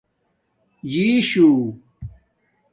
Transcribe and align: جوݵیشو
جوݵیشو 0.91 1.47